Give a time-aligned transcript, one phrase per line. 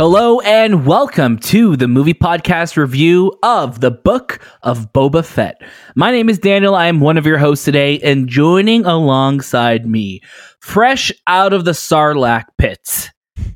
[0.00, 5.60] Hello and welcome to the movie podcast review of the Book of Boba Fett.
[5.94, 6.74] My name is Daniel.
[6.74, 10.22] I am one of your hosts today, and joining alongside me,
[10.58, 13.10] fresh out of the Sarlacc pits,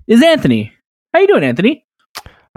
[0.07, 0.71] is Anthony.
[1.15, 1.87] How you doing, Anthony?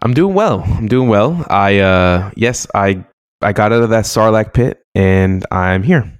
[0.04, 0.64] I'm doing well.
[0.66, 1.46] I'm doing well.
[1.50, 3.06] I uh yes, I
[3.42, 6.17] I got out of that Sarlacc pit and I'm here.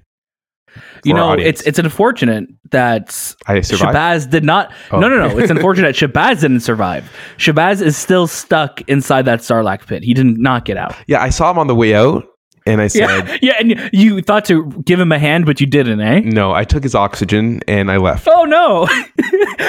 [1.04, 1.60] You know, audience.
[1.60, 3.08] it's it's unfortunate that.
[3.46, 4.72] Shahbaz did not.
[4.90, 4.98] Oh.
[5.00, 5.38] No, no, no.
[5.38, 7.10] It's unfortunate Shahbaz didn't survive.
[7.38, 10.02] Shahbaz is still stuck inside that Sarlacc pit.
[10.02, 10.94] He did not get out.
[11.06, 12.26] Yeah, I saw him on the way out
[12.66, 15.66] and I said, Yeah, yeah, and you thought to give him a hand, but you
[15.66, 16.20] didn't, eh?
[16.20, 18.86] "No, I took his oxygen and I left." Oh no!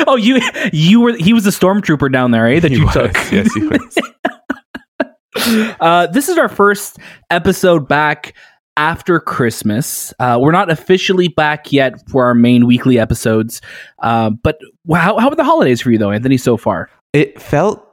[0.07, 0.41] oh, you
[0.73, 2.59] you were he was a stormtrooper down there, eh?
[2.59, 2.93] That He you was.
[2.93, 3.13] took.
[3.31, 3.97] Yes, he was.
[5.79, 6.97] Uh, this is our first
[7.29, 8.33] episode back
[8.79, 10.13] after Christmas.
[10.19, 13.61] Uh, we're not officially back yet for our main weekly episodes,
[14.01, 14.57] uh, but
[14.93, 16.37] how how were the holidays for you though, Anthony?
[16.37, 17.85] So far, It felt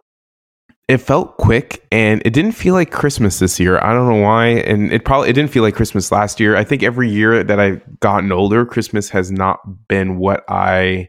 [0.87, 3.79] it felt quick and it didn't feel like Christmas this year.
[3.79, 6.55] I don't know why and it probably it didn't feel like Christmas last year.
[6.55, 11.09] I think every year that I've gotten older, Christmas has not been what I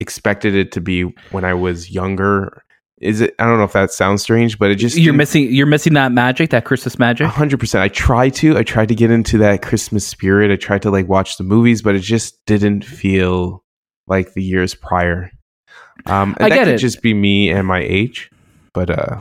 [0.00, 2.62] expected it to be when I was younger.
[3.02, 5.66] Is it I don't know if that sounds strange, but it just you're missing you're
[5.66, 7.26] missing that magic, that Christmas magic.
[7.26, 7.82] hundred percent.
[7.82, 8.56] I tried to.
[8.56, 10.50] I tried to get into that Christmas spirit.
[10.50, 13.64] I tried to like watch the movies, but it just didn't feel
[14.06, 15.30] like the years prior.
[16.06, 16.78] Um, and I that get could it.
[16.78, 18.30] just be me and my age,
[18.72, 19.20] but uh,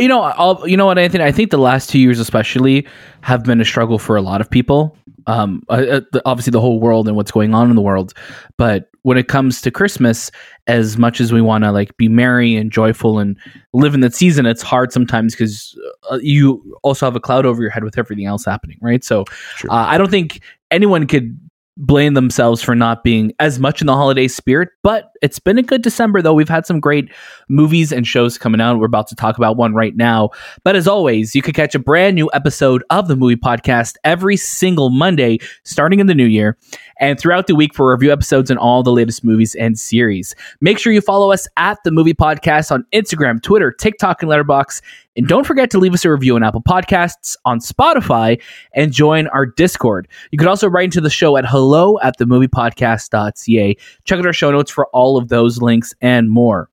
[0.00, 1.24] You know, I'll, you know what, Anthony?
[1.24, 2.86] I think the last two years, especially,
[3.20, 4.96] have been a struggle for a lot of people.
[5.26, 8.14] Um, uh, uh, the- obviously, the whole world and what's going on in the world.
[8.56, 10.30] But when it comes to Christmas,
[10.66, 13.36] as much as we want to like be merry and joyful and
[13.72, 15.78] live in that season, it's hard sometimes because
[16.10, 19.04] uh, you also have a cloud over your head with everything else happening, right?
[19.04, 19.22] So,
[19.70, 21.38] uh, I don't think anyone could
[21.76, 25.62] blame themselves for not being as much in the holiday spirit but it's been a
[25.62, 26.34] good december though.
[26.34, 27.10] We've had some great
[27.48, 28.78] movies and shows coming out.
[28.78, 30.30] We're about to talk about one right now.
[30.64, 34.36] But as always you could catch a brand new episode of the movie podcast every
[34.36, 36.56] single monday starting in the new year
[37.00, 40.78] and throughout the week for review episodes and all the latest movies and series make
[40.78, 44.80] sure you follow us at the movie podcast on instagram twitter tiktok and Letterboxd
[45.16, 48.40] and don't forget to leave us a review on apple podcasts on spotify
[48.74, 52.24] and join our discord you could also write into the show at hello at the
[52.24, 53.76] moviepodcast.ca.
[54.04, 56.70] Check out our show notes for all of those links and more.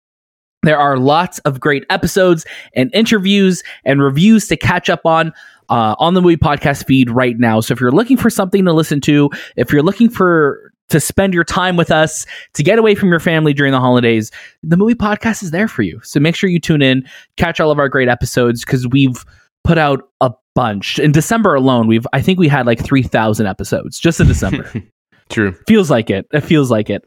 [0.63, 5.31] There are lots of great episodes and interviews and reviews to catch up on
[5.69, 7.59] uh, on the movie podcast feed right now.
[7.59, 11.33] So if you're looking for something to listen to, if you're looking for to spend
[11.33, 14.31] your time with us, to get away from your family during the holidays,
[14.63, 15.99] the movie podcast is there for you.
[16.03, 17.03] So make sure you tune in,
[17.35, 19.25] catch all of our great episodes because we've
[19.63, 20.97] put out a bunch.
[20.97, 24.71] In December alone, we've I think we had like 3,000 episodes just in December.
[25.29, 25.51] true.
[25.67, 26.25] feels like it.
[26.31, 27.03] It feels like it.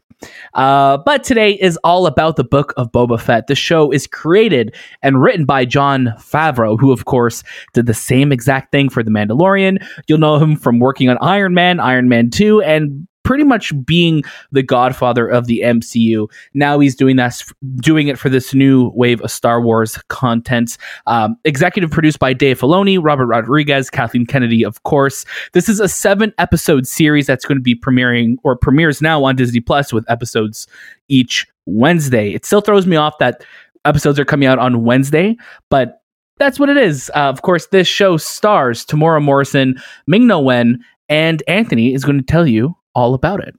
[0.53, 3.47] Uh, but today is all about the book of Boba Fett.
[3.47, 7.43] The show is created and written by Jon Favreau, who, of course,
[7.73, 9.85] did the same exact thing for The Mandalorian.
[10.07, 14.23] You'll know him from working on Iron Man, Iron Man 2, and pretty much being
[14.51, 16.29] the godfather of the MCU.
[16.53, 17.41] Now he's doing that,
[17.77, 20.77] doing it for this new wave of Star Wars contents.
[21.07, 25.25] Um, executive produced by Dave Filoni, Robert Rodriguez, Kathleen Kennedy, of course.
[25.53, 29.35] This is a seven episode series that's going to be premiering or premieres now on
[29.35, 30.67] Disney Plus with episodes
[31.07, 32.33] each Wednesday.
[32.33, 33.43] It still throws me off that
[33.85, 35.35] episodes are coming out on Wednesday,
[35.69, 36.01] but
[36.37, 37.11] that's what it is.
[37.15, 39.75] Uh, of course, this show stars Temuera Morrison,
[40.07, 43.55] Ming-Na Wen, and Anthony is going to tell you all about it.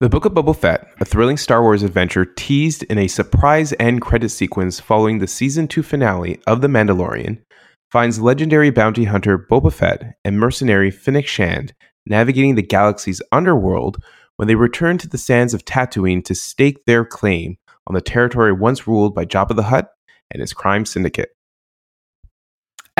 [0.00, 4.00] The Book of Boba Fett, a thrilling Star Wars adventure teased in a surprise end
[4.00, 7.42] credit sequence following the season 2 finale of The Mandalorian,
[7.90, 11.74] finds legendary bounty hunter Boba Fett and mercenary Fennec Shand
[12.06, 14.02] navigating the galaxy's underworld
[14.36, 18.52] when they return to the sands of Tatooine to stake their claim on the territory
[18.52, 19.90] once ruled by Jabba the Hutt
[20.30, 21.30] and his crime syndicate.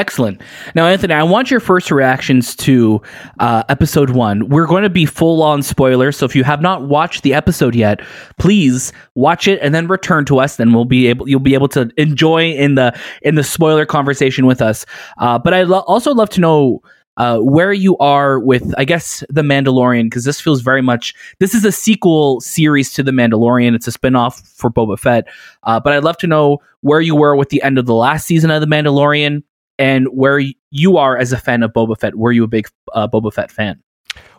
[0.01, 0.41] Excellent.
[0.75, 3.03] Now, Anthony, I want your first reactions to
[3.39, 4.49] uh, episode one.
[4.49, 7.75] We're going to be full on spoilers, so if you have not watched the episode
[7.75, 8.01] yet,
[8.39, 10.57] please watch it and then return to us.
[10.57, 14.47] Then we'll be able you'll be able to enjoy in the in the spoiler conversation
[14.47, 14.87] with us.
[15.19, 16.81] Uh, but I'd lo- also love to know
[17.19, 21.55] uh, where you are with, I guess, The Mandalorian, because this feels very much, this
[21.55, 23.75] is a sequel series to The Mandalorian.
[23.75, 25.29] It's a spinoff for Boba Fett.
[25.65, 28.27] Uh, but I'd love to know where you were with the end of the last
[28.27, 29.43] season of The Mandalorian
[29.81, 32.15] and where you are as a fan of Boba Fett.
[32.15, 33.83] Were you a big uh, Boba Fett fan?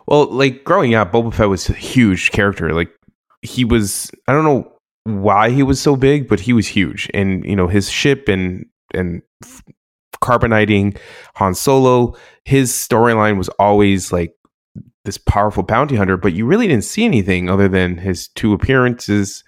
[0.06, 2.72] Well, like growing up, Boba Fett was a huge character.
[2.72, 2.90] Like
[3.42, 4.72] he was, I don't know
[5.04, 7.10] why he was so big, but he was huge.
[7.12, 9.20] And you know, his ship and and
[10.20, 10.94] carbonating
[11.34, 12.14] Han Solo,
[12.44, 14.36] his storyline was always like
[15.04, 16.16] this powerful bounty hunter.
[16.16, 19.42] But you really didn't see anything other than his two appearances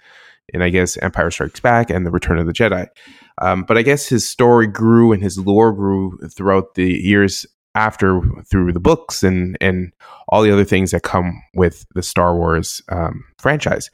[0.49, 2.87] in I guess Empire Strikes Back and The Return of the Jedi.
[3.41, 7.45] Um, but I guess his story grew and his lore grew throughout the years
[7.75, 9.91] after through the books and and
[10.29, 13.91] all the other things that come with the Star Wars um, franchise.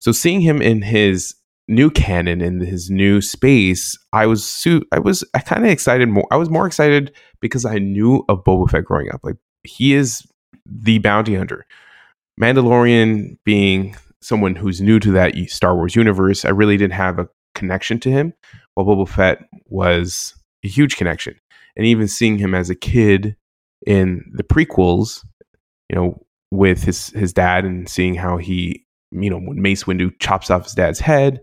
[0.00, 1.34] So seeing him in his
[1.68, 6.08] new canon in his new space, I was su- I was I kind of excited
[6.08, 6.26] more.
[6.30, 9.20] I was more excited because I knew of Boba Fett growing up.
[9.22, 10.26] Like he is
[10.66, 11.64] the bounty hunter.
[12.40, 17.28] Mandalorian being someone who's new to that Star Wars universe, I really didn't have a
[17.54, 18.32] connection to him.
[18.74, 20.34] While Boba Fett was
[20.64, 21.38] a huge connection,
[21.76, 23.36] and even seeing him as a kid
[23.86, 25.24] in the prequels,
[25.88, 26.20] you know,
[26.50, 30.64] with his his dad and seeing how he, you know, when Mace Windu chops off
[30.64, 31.40] his dad's head,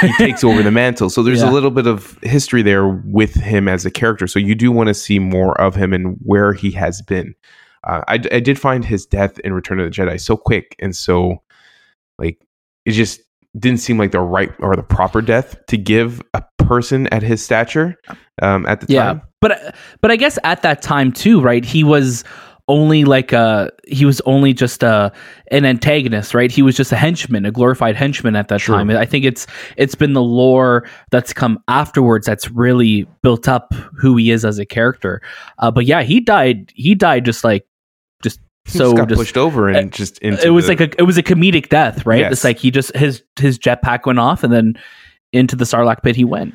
[0.00, 1.10] he takes over the mantle.
[1.10, 1.50] So there's Yeah.
[1.50, 4.26] a little bit of history there with him as a character.
[4.26, 7.34] So you do want to see more of him and where he has been.
[7.84, 10.94] Uh, I, I did find his death in Return of the Jedi so quick and
[10.94, 11.42] so
[12.20, 12.38] like
[12.84, 13.20] it just
[13.58, 17.44] didn't seem like the right or the proper death to give a person at his
[17.44, 17.96] stature
[18.42, 19.22] um, at the yeah time.
[19.40, 22.24] but but i guess at that time too right he was
[22.70, 25.12] only like a he was only just a
[25.50, 26.52] an antagonist right?
[26.52, 28.88] He was just a henchman a glorified henchman at that time.
[28.90, 29.46] I think it's
[29.76, 34.60] it's been the lore that's come afterwards that's really built up who he is as
[34.60, 35.20] a character.
[35.58, 37.66] Uh, but yeah he died he died just like
[38.72, 41.04] so just got just pushed over and just into it was the- like a it
[41.04, 42.32] was a comedic death right Yes.
[42.32, 44.74] it's like he just his his jetpack went off and then
[45.32, 46.54] into the sarlacc pit he went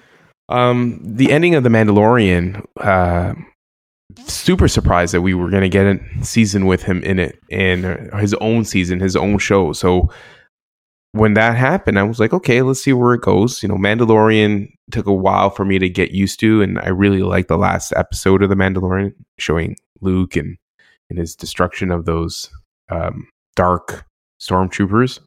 [0.49, 2.63] Um, the ending of the Mandalorian.
[2.77, 3.33] Uh,
[4.27, 7.83] super surprised that we were going to get a season with him in it and
[8.19, 9.73] his own season, his own show.
[9.73, 10.09] So
[11.13, 13.63] when that happened, I was like, okay, let's see where it goes.
[13.63, 17.23] You know, Mandalorian took a while for me to get used to, and I really
[17.23, 20.57] liked the last episode of the Mandalorian, showing Luke and
[21.09, 22.49] and his destruction of those
[22.89, 24.05] um, dark
[24.41, 25.19] stormtroopers.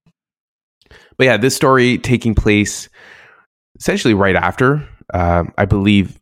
[1.16, 2.88] But yeah, this story taking place
[3.78, 6.18] essentially right after, um, I believe,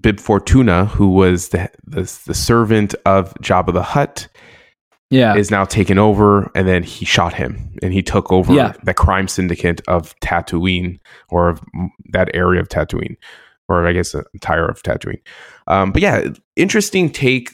[0.00, 4.28] Bib Fortuna, who was the, the the servant of Jabba the Hutt,
[5.10, 8.72] yeah is now taken over, and then he shot him, and he took over Yeah.
[8.82, 10.98] the crime syndicate of Tatooine,
[11.28, 11.60] or of
[12.12, 13.16] that area of Tatooine,
[13.68, 15.20] or I guess the entire of Tatooine.
[15.66, 17.50] Um, but yeah, interesting take.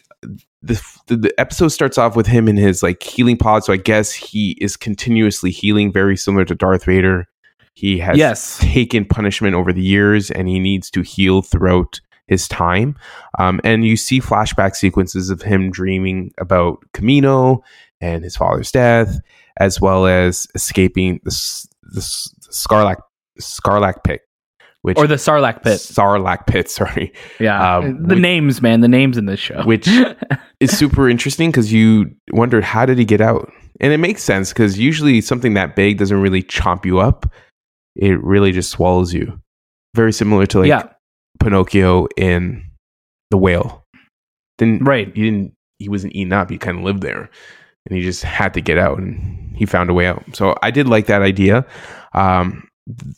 [0.67, 3.77] The, the the episode starts off with him in his like healing pod, so I
[3.77, 7.27] guess he is continuously healing, very similar to Darth Vader.
[7.75, 12.49] He has yes taken punishment over the years and he needs to heal throughout his
[12.49, 12.97] time.
[13.39, 17.61] Um, and you see flashback sequences of him dreaming about Kamino
[18.01, 19.21] and his father's death,
[19.59, 21.31] as well as escaping the,
[21.83, 22.97] the, s- Scarlac,
[23.41, 24.23] Scarlac pit.
[24.82, 27.12] Which, or the sarlacc pit Sarlacc pit, sorry.
[27.40, 29.62] Yeah, Um, the which- names, man, the names in this show.
[29.64, 29.88] Which
[30.61, 33.50] is super interesting because you wondered how did he get out?
[33.81, 37.26] And it makes sense because usually something that big doesn't really chomp you up.
[37.96, 39.38] It really just swallows you.
[39.94, 40.84] Very similar to like yeah,
[41.40, 42.64] Pinocchio in
[43.31, 43.84] The Whale.
[44.58, 45.08] Didn't right.
[45.14, 47.29] he didn't he wasn't eaten up, he kind of lived there.
[47.87, 50.22] And he just had to get out and he found a way out.
[50.34, 51.67] So I did like that idea.
[52.14, 52.67] Um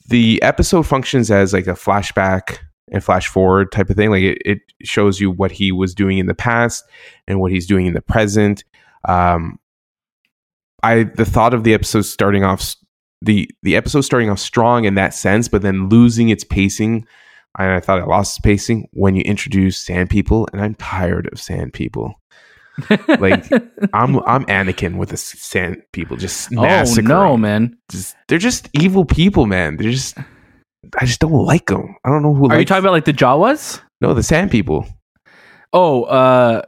[0.09, 2.59] the episode functions as like a flashback
[2.91, 4.11] and flash forward type of thing.
[4.11, 6.85] Like it, it shows you what he was doing in the past
[7.27, 8.65] and what he's doing in the present.
[9.07, 9.59] Um
[10.83, 12.77] I the thought of the episode starting off
[13.21, 17.07] the the episode starting off strong in that sense, but then losing its pacing.
[17.59, 21.29] And I thought it lost its pacing when you introduce sand people, and I'm tired
[21.33, 22.15] of sand people.
[23.09, 23.45] Like,
[23.93, 27.11] I'm I'm Anakin with the sand people, just massacring.
[27.11, 27.77] oh no, man.
[27.91, 29.77] Just, they're just evil people, man.
[29.77, 30.17] They're just
[30.99, 31.97] I just don't like them.
[32.05, 32.49] I don't know who.
[32.51, 33.81] Are you talking about like the Jawas?
[34.01, 34.87] no the sand people?
[35.73, 36.63] Oh, uh,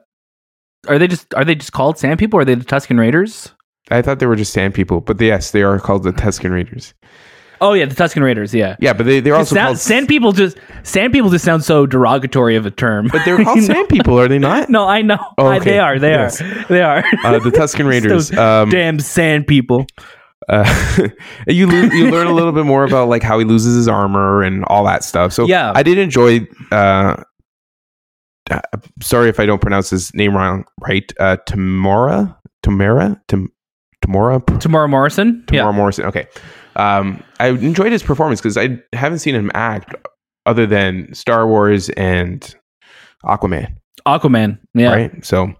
[0.88, 2.38] are they just are they just called Sand People?
[2.38, 3.52] Or are they the Tusken Raiders?
[3.90, 6.94] I thought they were just sand people, but yes, they are called the Tusken Raiders.
[7.62, 8.54] Oh yeah, the Tusken Raiders.
[8.54, 8.76] Yeah.
[8.80, 11.84] Yeah, but they they're also Sound- called sand people just sand people just sound so
[11.86, 13.08] derogatory of a term.
[13.12, 14.70] But they're called sand people, are they not?
[14.70, 15.18] no, I know.
[15.38, 15.98] Oh, I- they are.
[15.98, 16.40] They Yes.
[16.40, 16.64] are.
[16.68, 17.04] They are.
[17.24, 18.32] Uh, the Tusken Raiders.
[18.36, 19.86] Um, Damn sand people.
[20.48, 21.08] uh,
[21.46, 24.42] you lo- you learn a little bit more about like how he loses his armor
[24.42, 25.32] and all that stuff.
[25.32, 25.72] So Yeah.
[25.74, 26.46] I did enjoy.
[26.72, 27.22] Uh,
[28.50, 28.60] uh,
[29.02, 30.64] sorry if I don't pronounce his name wrong.
[30.80, 33.52] Right, uh, Tamora, Tamara, Tam-
[34.04, 35.44] Tamora, Tomorrow Morrison.
[35.46, 35.70] Tamora Yeah.
[35.72, 36.06] Morrison.
[36.06, 36.26] Okay,
[36.76, 39.94] um, I enjoyed his performance because I haven't seen him act
[40.46, 42.54] other than Star Wars and
[43.24, 43.76] Aquaman.
[44.06, 44.58] Aquaman.
[44.74, 44.90] Yeah.
[44.90, 45.24] right?
[45.24, 45.52] So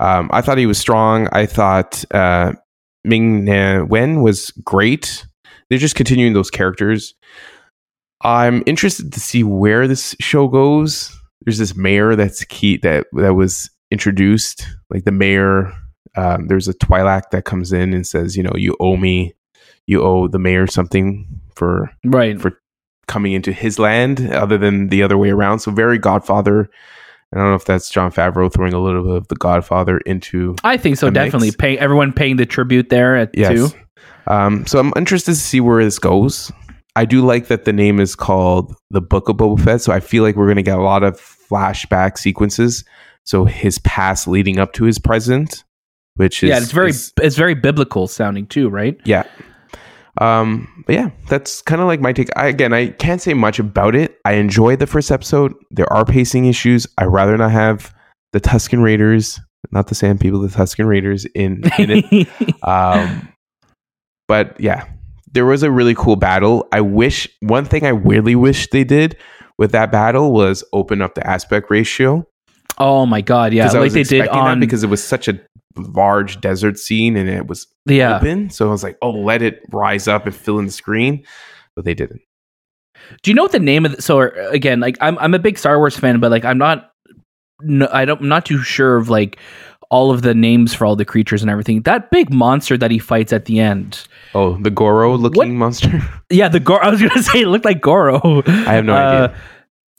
[0.00, 1.28] um, I thought he was strong.
[1.32, 2.52] I thought uh,
[3.04, 5.26] Ming Na Wen was great.
[5.68, 7.14] They're just continuing those characters.
[8.22, 11.10] I'm interested to see where this show goes.
[11.44, 14.66] There's this mayor that's key that that was introduced.
[14.90, 15.72] Like the mayor,
[16.16, 19.34] um, there's a Twi'lek that comes in and says, you know, you owe me,
[19.86, 22.40] you owe the mayor something for right.
[22.40, 22.58] for
[23.08, 25.58] coming into his land other than the other way around.
[25.60, 26.70] So very Godfather.
[27.32, 30.54] I don't know if that's Jon Favreau throwing a little bit of the Godfather into
[30.64, 31.06] I think so.
[31.06, 31.14] mix.
[31.14, 33.52] Definitely paying everyone paying the tribute there at yes.
[33.52, 33.68] two.
[34.26, 36.52] Um, so I'm interested to see where this goes.
[36.94, 40.00] I do like that the name is called the Book of Boba Fett, so I
[40.00, 42.84] feel like we're going to get a lot of flashback sequences.
[43.24, 45.64] So his past leading up to his present,
[46.16, 49.00] which is yeah, it's very is- it's very biblical sounding too, right?
[49.04, 49.24] Yeah.
[50.20, 52.28] Um, but yeah, that's kind of like my take.
[52.36, 54.18] I, again, I can't say much about it.
[54.24, 55.54] I enjoyed the first episode.
[55.70, 56.86] There are pacing issues.
[56.98, 57.94] I rather not have
[58.32, 59.40] the Tusken Raiders,
[59.70, 62.62] not the Sand People, the Tusken Raiders in, in it.
[62.62, 63.28] um,
[64.28, 64.86] but yeah,
[65.32, 66.68] there was a really cool battle.
[66.72, 69.16] I wish one thing I really wish they did
[69.58, 72.26] with that battle was open up the aspect ratio.
[72.78, 75.40] oh my god, yeah, like they did on because it was such a
[75.76, 78.16] large desert scene and it was yeah.
[78.16, 78.50] open.
[78.50, 81.24] So I was like, oh, let it rise up and fill in the screen.
[81.74, 82.20] But they didn't.
[83.22, 85.38] Do you know what the name of the, so uh, again, like I'm I'm a
[85.38, 86.92] big Star Wars fan, but like I'm not
[87.60, 89.38] no, I don't I'm not too sure of like
[89.90, 91.82] all of the names for all the creatures and everything.
[91.82, 94.06] That big monster that he fights at the end.
[94.34, 95.48] Oh, the Goro looking What?
[95.48, 96.00] monster.
[96.30, 96.80] Yeah, the Goro.
[96.80, 98.42] I was gonna say it looked like Goro.
[98.46, 99.36] I have no idea.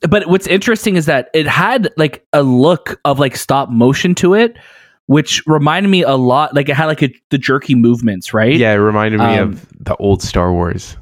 [0.09, 4.33] But what's interesting is that it had like a look of like stop motion to
[4.33, 4.57] it,
[5.07, 6.53] which reminded me a lot.
[6.55, 8.55] Like it had like a, the jerky movements, right?
[8.55, 10.95] Yeah, it reminded me Um, of the old Star Wars.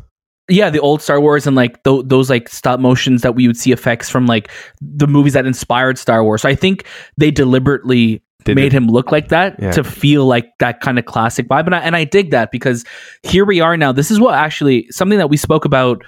[0.49, 3.57] yeah, the old Star Wars and like th- those like stop motions that we would
[3.57, 4.49] see effects from like
[4.81, 6.41] the movies that inspired Star Wars.
[6.41, 6.85] So I think
[7.17, 9.71] they deliberately Did made it- him look like that Yeah.
[9.71, 11.67] to feel like that kind of classic vibe.
[11.67, 12.83] And I, and I dig that because
[13.23, 13.91] here we are now.
[13.91, 16.03] This is what actually something that we spoke about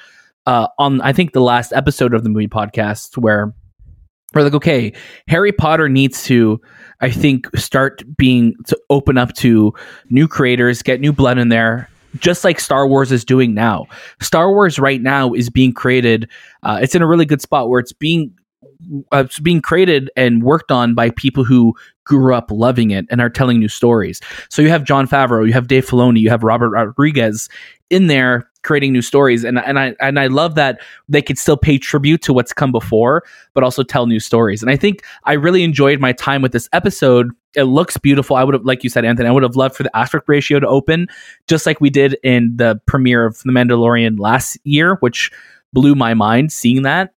[0.46, 3.54] uh, on I think the last episode of the movie podcast where
[4.34, 4.94] we're like, okay,
[5.28, 6.60] Harry Potter needs to,
[7.02, 9.74] I think, start being to open up to
[10.10, 13.86] new creators, get new blood in there, just like Star Wars is doing now.
[14.22, 16.30] Star Wars right now is being created.
[16.64, 18.34] Uh, it's in a really good spot where it's being
[19.14, 21.74] uh, it's being created and worked on by people who
[22.06, 24.20] grew up loving it and are telling new stories.
[24.50, 27.50] So you have Jon Favreau, you have Dave Filoni, you have Robert Rodriguez
[27.90, 31.58] in there creating new stories, and and I and I love that they could still
[31.58, 34.62] pay tribute to what's come before, but also tell new stories.
[34.62, 37.32] And I think I really enjoyed my time with this episode.
[37.56, 38.36] It looks beautiful.
[38.36, 40.60] I would have, like you said, Anthony, I would have loved for the aspect ratio
[40.60, 41.08] to open,
[41.48, 45.32] just like we did in the premiere of The Mandalorian last year, which
[45.72, 47.14] blew my mind seeing that.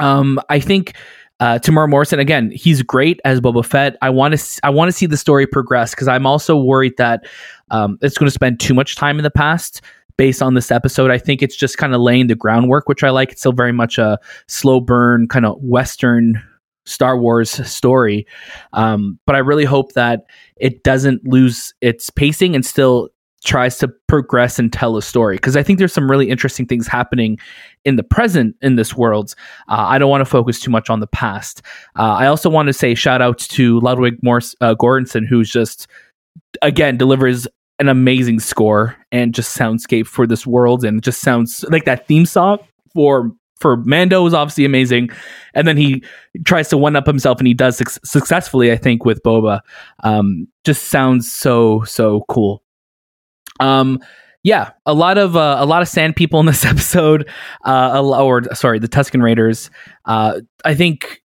[0.00, 0.94] Um, I think
[1.40, 3.96] uh, Temuera Morrison again, he's great as Boba Fett.
[4.02, 7.26] I want to I want to see the story progress because I'm also worried that
[7.70, 9.80] um, it's going to spend too much time in the past.
[10.18, 13.10] Based on this episode, I think it's just kind of laying the groundwork, which I
[13.10, 13.32] like.
[13.32, 16.42] It's still very much a slow burn kind of Western
[16.84, 18.26] Star Wars story,
[18.72, 20.24] um, but I really hope that
[20.56, 23.10] it doesn't lose its pacing and still
[23.44, 26.88] tries to progress and tell a story because I think there's some really interesting things
[26.88, 27.38] happening
[27.84, 29.34] in the present in this world.
[29.68, 31.62] Uh, I don't want to focus too much on the past.
[31.96, 35.86] Uh, I also want to say shout outs to Ludwig Morse uh, Göransson, who's just
[36.62, 37.46] again delivers
[37.78, 42.06] an amazing score and just soundscape for this world, and it just sounds like that
[42.06, 42.58] theme song
[42.94, 45.10] for for Mando is obviously amazing,
[45.54, 46.02] and then he
[46.44, 49.60] tries to one up himself, and he does suc successfully, I think, with Boba.
[50.04, 52.62] Um, just sounds so so cool.
[53.60, 53.98] Um,
[54.44, 57.28] yeah, a lot of uh, a lot of sand people in this episode,
[57.64, 59.70] uh, or sorry, the Tusken Raiders.
[60.04, 61.22] Uh, I think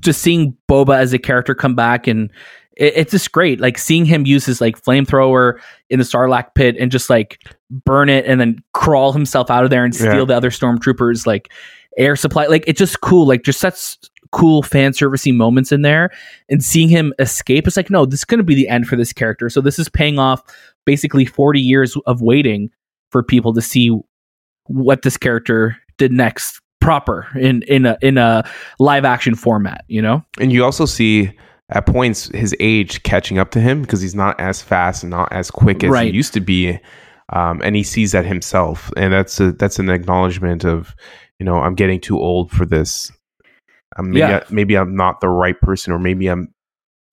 [0.00, 2.30] just seeing Boba as a character come back and
[2.76, 3.60] it, it's just great.
[3.60, 5.58] Like seeing him use his like flamethrower
[5.90, 7.40] in the Sarlacc pit and just like
[7.70, 10.24] burn it and then crawl himself out of there and steal Yeah.
[10.24, 11.50] the other stormtroopers like
[11.98, 12.46] air supply.
[12.46, 13.26] Like it's just cool.
[13.26, 13.96] Like just such
[14.32, 16.10] cool fan servicey moments in there
[16.48, 17.66] and seeing him escape.
[17.66, 19.48] It's like no, this is going to be the end for this character.
[19.48, 20.42] So this is paying off
[20.84, 22.70] basically 40 years of waiting
[23.10, 23.90] for people to see
[24.66, 28.42] what this character did next proper in in a in a
[28.78, 31.32] live action format you know And you also see
[31.70, 35.32] at points his age catching up to him because he's not as fast and not
[35.32, 36.08] as quick as Right.
[36.10, 36.78] he used to be.
[37.32, 40.94] Um, and he sees that himself, and that's a, that's an acknowledgement of,
[41.40, 43.10] you know, I'm getting too old for this.
[43.96, 44.44] Um, maybe Yeah.
[44.48, 46.54] I, maybe I'm not the right person, or maybe I'm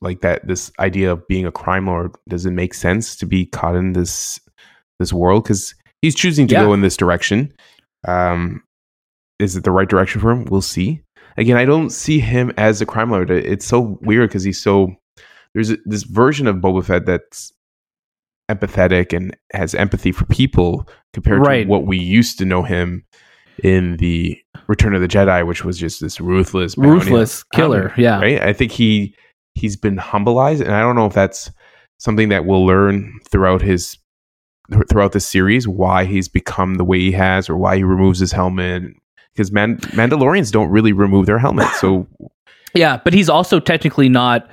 [0.02, 0.46] like that.
[0.46, 3.94] This idea of being a crime lord does it make sense to be caught in
[3.94, 4.40] this
[5.00, 6.66] this world because he's choosing to Yeah.
[6.66, 7.52] go in this direction.
[8.08, 8.62] Um,
[9.40, 10.46] is it the right direction for him?
[10.46, 11.02] We'll see.
[11.38, 13.30] Again, I don't see him as a crime lord.
[13.32, 14.96] It's so weird because he's so
[15.54, 17.52] there's this version of Boba Fett that's
[18.50, 21.64] empathetic and has empathy for people compared Right.
[21.64, 23.06] to what we used to know him
[23.64, 24.38] in the
[24.68, 28.42] Return of the Jedi, which was just this ruthless, ruthless killer hunter, yeah Right.
[28.42, 29.16] I think he
[29.56, 31.52] he's been humbleized, and I don't know if that's
[32.00, 33.98] something that we'll learn throughout his
[34.90, 38.32] throughout the series why he's become the way he has or why he removes his
[38.32, 38.84] helmet
[39.34, 41.68] because Man- Mandalorians don't really remove their helmet.
[41.80, 42.08] So
[42.74, 44.50] Yeah, but he's also technically not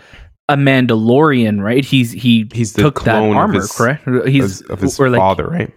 [0.49, 1.84] a Mandalorian, right?
[1.84, 4.06] He's he he's the took that armor, his, correct?
[4.26, 5.72] He's of his or like- father, right?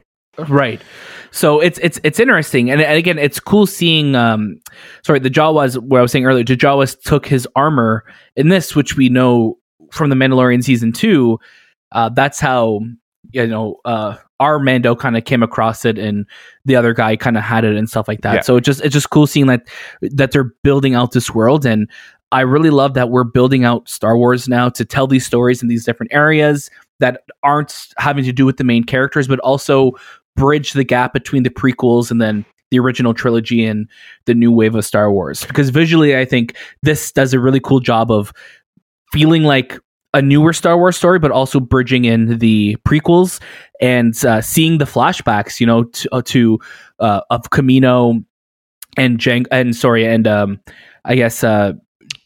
[0.50, 0.82] Right.
[1.30, 4.16] So it's it's it's interesting, and, and again, it's cool seeing.
[4.16, 4.60] Um,
[5.04, 5.78] sorry, the Jawas.
[5.78, 8.04] What I was saying earlier, the Jawas took his armor
[8.36, 9.58] in this, which we know
[9.92, 11.40] from the Mandalorian season two.
[11.92, 12.80] Uh, that's how
[13.32, 16.26] you know uh, our Mando kind of came across it, and
[16.66, 18.36] the other guy kind of had it and stuff like that.
[18.36, 18.42] Yeah.
[18.42, 19.68] So it just it's just cool seeing that
[20.02, 21.90] that they're building out this world, and
[22.32, 25.68] I really love that we're building out Star Wars now to tell these stories in
[25.70, 29.92] these different areas that aren't having to do with the main characters, but also
[30.36, 33.88] bridge the gap between the prequels and then the original trilogy and
[34.26, 35.46] the new wave of Star Wars.
[35.46, 38.34] Because visually, I think this does a really cool job of
[39.12, 39.80] feeling like
[40.14, 43.42] a newer Star Wars story, but also bridging in the prequels
[43.82, 46.60] and uh, seeing the flashbacks, you know, to, uh, to
[47.00, 48.24] uh, of Kamino
[48.96, 50.60] and Jang and sorry, and um,
[51.06, 51.74] I guess uh,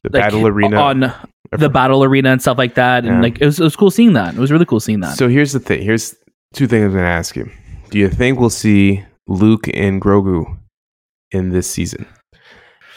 [0.04, 0.78] The like, battle arena.
[0.78, 1.14] on
[1.52, 3.22] the battle arena and stuff like that, and Yeah.
[3.22, 4.34] like it was, it was cool seeing that.
[4.34, 5.18] It was really cool seeing that.
[5.18, 5.82] So here's the thing.
[5.82, 6.14] Here's
[6.54, 7.50] two things I'm going to ask you.
[7.90, 10.58] Do you think we'll see Luke and Grogu
[11.32, 12.06] in this season?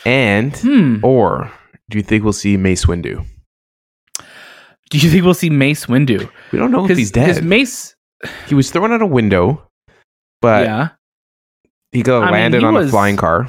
[0.04, 0.98] And hmm.
[1.04, 1.52] or
[1.90, 3.24] do you think we'll see Mace Windu?
[4.90, 6.28] Do you think we'll see Mace Windu?
[6.52, 7.44] We don't know if he's Because dead.
[7.44, 7.94] Mace,
[8.48, 9.62] he was thrown out a window,
[10.42, 10.88] but yeah,
[11.92, 13.46] he got I mean, landed he on a flying car.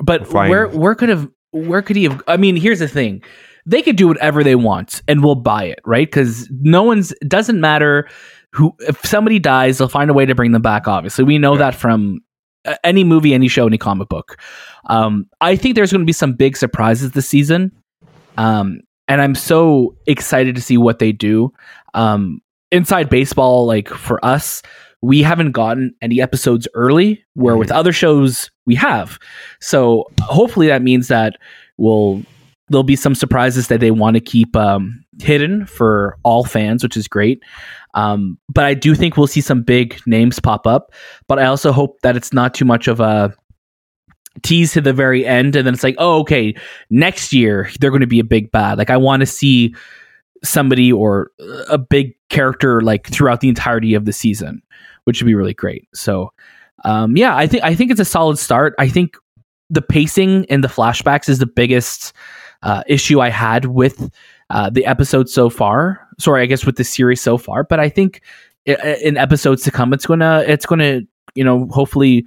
[0.00, 2.22] but flying- where where could have where could he have?
[2.28, 3.22] I mean, here's the thing:
[3.66, 6.06] they could do whatever they want, and we'll buy it, right?
[6.06, 8.08] Because no one's it doesn't matter
[8.52, 10.88] who if somebody dies, they'll find a way to bring them back.
[10.88, 11.58] Obviously, we know Yeah.
[11.70, 12.18] that from
[12.64, 14.38] uh, any movie, any show, any comic book.
[14.90, 17.72] Um, I think there's going to be some big surprises this season,
[18.36, 21.52] um, and I'm so excited to see what they do.
[21.94, 24.62] Um, inside baseball, like for us,
[25.00, 29.18] we haven't gotten any episodes early, where with other shows we have.
[29.60, 31.36] So hopefully that means that
[31.76, 32.22] we'll
[32.68, 36.96] there'll be some surprises that they want to keep um, hidden for all fans, which
[36.96, 37.42] is great.
[37.94, 40.92] Um, but I do think we'll see some big names pop up.
[41.28, 43.34] But I also hope that it's not too much of a
[44.42, 46.54] tease to the very end, and then it's like, oh, okay,
[46.90, 48.78] next year they're going to be a big bad.
[48.78, 49.74] Like I want to see
[50.44, 51.30] somebody or
[51.68, 54.62] a big character like throughout the entirety of the season,
[55.04, 55.88] which would be really great.
[55.94, 56.32] So,
[56.84, 58.74] um, yeah, I think I think it's a solid start.
[58.78, 59.16] I think
[59.70, 62.12] the pacing and the flashbacks is the biggest
[62.62, 64.10] uh, issue I had with
[64.50, 66.06] uh, the episode so far.
[66.18, 67.64] Sorry, I guess with the series so far.
[67.64, 68.22] But I think
[68.66, 71.02] in episodes to come, it's gonna it's gonna
[71.34, 72.26] you know hopefully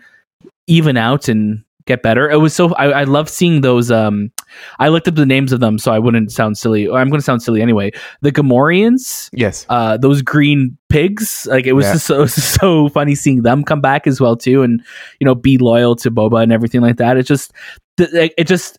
[0.68, 2.30] even out and get better.
[2.30, 3.90] It was so I, I love seeing those.
[3.92, 4.32] Um,
[4.80, 6.88] I looked up the names of them so I wouldn't sound silly.
[6.88, 7.92] Or I'm going to sound silly anyway.
[8.22, 9.66] The Gamorreans Yes.
[9.70, 11.48] uh, those green pigs.
[11.50, 11.94] Like it was Yeah.
[11.94, 14.82] just so it was just so funny seeing them come back as well too, and
[15.20, 17.18] you know be loyal to Boba and everything like that.
[17.18, 17.52] It just
[17.98, 18.78] it just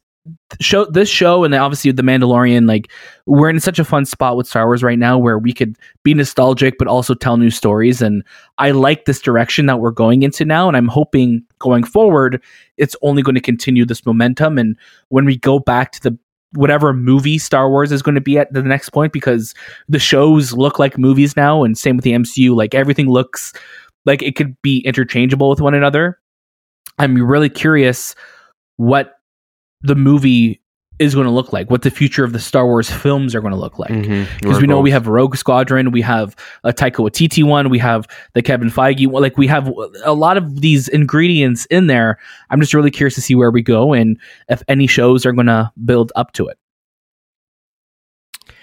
[0.60, 2.68] show this show and then obviously the Mandalorian.
[2.68, 2.90] Like
[3.26, 6.14] we're in such a fun spot with Star Wars right now where we could be
[6.14, 8.00] nostalgic but also tell new stories.
[8.00, 8.22] And
[8.58, 12.42] I like this direction that we're going into now, and I'm hoping going forward
[12.76, 14.58] it's only going to continue this momentum.
[14.58, 14.76] And
[15.08, 16.18] when we go back to the
[16.54, 19.54] whatever movie Star Wars is going to be at the next point because
[19.88, 23.54] the shows look like movies now and same with the MCU like everything looks
[24.04, 26.18] like it could be interchangeable with one another.
[26.98, 28.14] I'm really curious
[28.76, 29.18] what
[29.80, 30.60] the movie
[30.98, 33.52] is going to look like, what the future of the Star Wars films are going
[33.52, 33.90] to look like.
[33.90, 34.26] Mhm.
[34.36, 37.78] Because Where we know we have Rogue Squadron, we have a Taika Waititi one, we
[37.78, 39.22] have the Kevin Feige one.
[39.22, 39.70] Like we have
[40.04, 42.18] a lot of these ingredients in there.
[42.50, 45.46] I'm just really curious to see where we go and if any shows are going
[45.46, 46.58] to build up to it.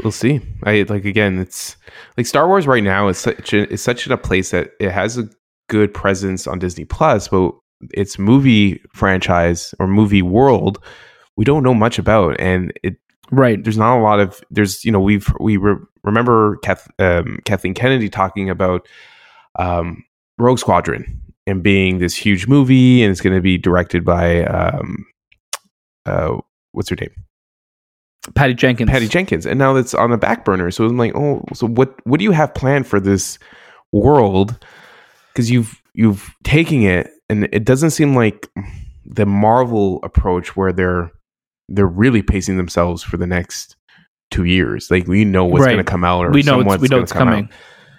[0.02, 0.40] We'll see.
[0.64, 1.40] I like again.
[1.40, 1.76] It's
[2.16, 4.92] like Star Wars right now is such a, is such in a place that it
[4.92, 5.30] has a
[5.68, 7.52] good presence on Disney Plus, but
[7.92, 10.82] its movie franchise or movie world
[11.40, 12.98] we don't know much about, and it
[13.32, 13.64] Right.
[13.64, 17.74] there's not a lot of there's you know we've we re- remember Kath, um, Kathleen
[17.74, 18.86] Kennedy talking about
[19.58, 20.04] um,
[20.38, 25.06] Rogue Squadron and being this huge movie, and it's going to be directed by um,
[26.06, 26.38] uh,
[26.74, 27.12] what's her name
[28.36, 28.92] Patty Jenkins.
[28.92, 30.72] Patty Jenkins, and now it's on the back burner.
[30.72, 32.06] So I'm like, oh, so what?
[32.06, 33.40] What do you have planned for this
[33.94, 34.60] world?
[35.32, 38.50] Because you've you've taken it, and it doesn't seem like
[39.06, 41.12] the Marvel approach where they're
[41.70, 43.76] they're really pacing themselves for the next
[44.32, 44.90] two years.
[44.92, 45.74] Like we know what's Right.
[45.74, 47.46] going to come out, or we know it's, we know it's coming.
[47.46, 47.52] out.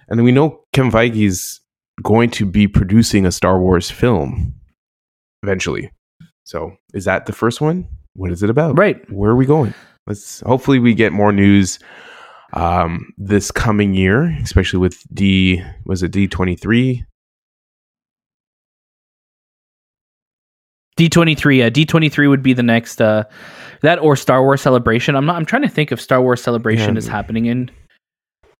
[0.09, 1.61] and then we know Kevin Feige's
[2.03, 4.55] going to be producing a Star Wars film
[5.43, 5.91] eventually.
[6.45, 7.89] So is that the first one?
[8.15, 8.79] What is it about?
[8.79, 8.99] Right.
[9.11, 9.73] where are we going?
[10.07, 11.79] Let's hopefully we get more news
[12.55, 17.05] um, this coming year, especially with D was it D twenty three.
[21.01, 23.25] D twenty three, yeah, D twenty three would be the next uh,
[23.81, 25.17] that or Star Wars Celebration.
[25.17, 25.37] I'm not.
[25.37, 26.99] I'm trying to think if Star Wars Celebration Yeah.
[26.99, 27.71] is happening in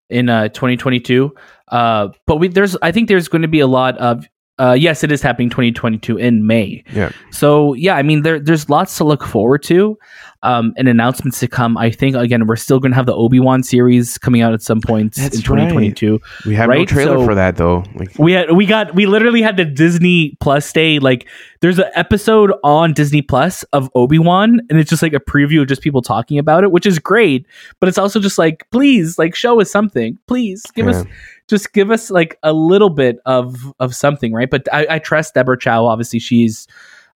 [0.09, 1.35] in uh 2022.
[1.67, 4.25] Uh, but we there's I think there's going to be a lot of
[4.61, 6.83] uh, yes, it is happening 2022 in May.
[6.93, 7.11] Yeah.
[7.31, 9.97] So yeah, I mean there there's lots to look forward to,
[10.43, 11.77] um, and announcements to come.
[11.77, 14.61] I think again we're still going to have the Obi Wan series coming out at
[14.61, 16.19] some point That's in 2022.
[16.45, 17.83] We have no trailer so- for that though.
[17.95, 20.99] Like We had we got we literally had the Disney Plus day.
[20.99, 21.27] Like
[21.61, 25.61] there's an episode on Disney Plus of Obi Wan, and it's just like a preview
[25.61, 27.47] of just people talking about it, which is great.
[27.79, 30.19] But it's also just like, please, like show us something.
[30.27, 31.11] Please give us Yeah.
[31.51, 34.49] Just give us like a little bit of of something, right?
[34.49, 35.85] But I, I trust Deborah Chow.
[35.85, 36.67] Obviously, she's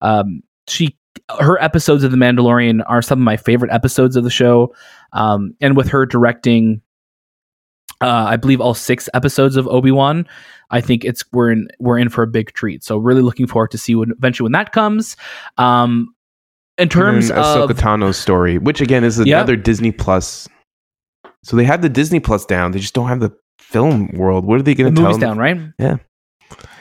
[0.01, 0.95] um she
[1.39, 4.75] her episodes of The Mandalorian are some of my favorite episodes of the show.
[5.13, 6.81] Um, and with her directing,
[8.01, 10.27] uh, I believe all six episodes of Obi Wan.
[10.71, 12.83] I think it's we're in we're in for a big treat.
[12.83, 15.15] So really looking forward to see when eventually when that comes.
[15.57, 16.13] Um,
[16.77, 19.37] in terms and Ahsoka of Tano's story, which again is Yeah.
[19.37, 20.49] another Disney Plus.
[21.43, 22.71] So they have the Disney Plus down.
[22.71, 24.45] They just don't have the film world.
[24.45, 25.29] What are they going to tell movies them?
[25.29, 25.73] down, right?
[25.79, 25.97] Yeah.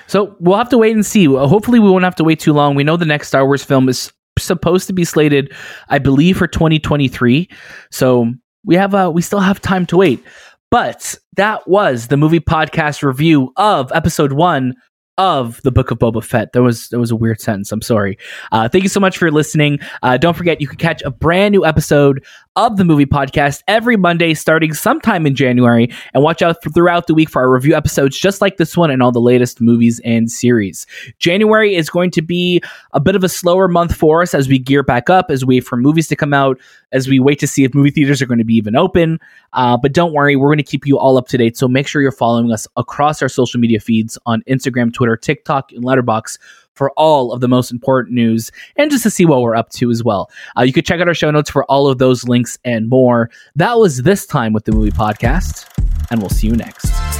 [0.07, 1.27] So we'll have to wait and see.
[1.27, 2.75] Hopefully, we won't have to wait too long.
[2.75, 5.53] We know the next Star Wars film is supposed to be slated,
[5.89, 7.49] I believe, for 2023.
[7.91, 8.33] So
[8.65, 10.23] we have uh, we still have time to wait.
[10.71, 14.75] But that was the movie podcast review of episode one
[15.17, 16.53] of the Book of Boba Fett.
[16.53, 17.71] That was that was a weird sentence.
[17.71, 18.19] I'm sorry.
[18.51, 19.79] Uh, thank you so much for listening.
[20.03, 22.25] Uh, don't forget you can catch a brand new episode
[22.57, 25.91] of the movie podcast every Monday starting sometime in January.
[26.13, 28.91] And watch out for, throughout the week for our review episodes just like this one
[28.91, 30.87] and all the latest movies and series.
[31.19, 32.63] January is going to be
[32.93, 35.57] a bit of a slower month for us as we gear back up, as we
[35.57, 36.59] wait for movies to come out,
[36.93, 39.19] as we wait to see if movie theaters are going to be even open.
[39.53, 41.57] Uh, but don't worry, we're going to keep you all up to date.
[41.57, 45.73] So make sure you're following us across our social media feeds on Instagram, Twitter, TikTok,
[45.73, 46.39] and Letterboxd
[46.75, 49.91] for all of the most important news and just to see what we're up to
[49.91, 50.31] as well.
[50.59, 53.31] Uh, you could check out our show notes for all of those links and more.
[53.57, 55.67] That was this time with the movie podcast,
[56.11, 57.14] and we'll see you next.